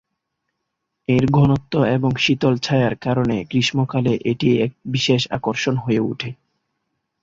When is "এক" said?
4.61-4.71